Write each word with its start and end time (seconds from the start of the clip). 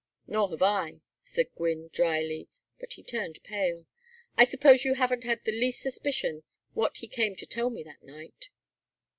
"Nor 0.25 0.49
have 0.49 0.63
I," 0.63 1.01
said 1.21 1.53
Gwynne, 1.55 1.91
dryly; 1.93 2.49
but 2.79 2.93
he 2.93 3.03
turned 3.03 3.37
pale. 3.43 3.85
"I 4.35 4.45
suppose 4.45 4.83
you 4.83 4.95
haven't 4.95 5.25
had 5.25 5.43
the 5.45 5.51
least 5.51 5.79
suspicion 5.83 6.41
what 6.73 6.97
he 6.97 7.07
came 7.07 7.35
to 7.35 7.45
tell 7.45 7.69
me 7.69 7.83
that 7.83 8.01
night?" 8.01 8.49